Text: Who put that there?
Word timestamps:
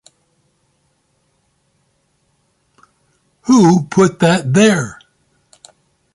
Who 3.43 3.83
put 3.83 4.17
that 4.17 4.51
there? 4.55 4.97